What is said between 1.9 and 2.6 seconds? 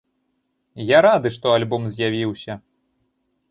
з'явіўся.